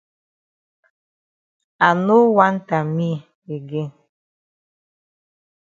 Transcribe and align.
I 1.87 1.89
no 2.05 2.17
want 2.37 2.65
am 2.77 2.87
me 2.97 3.11
again. 3.57 3.91